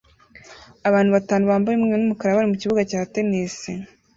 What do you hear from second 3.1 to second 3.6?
tennis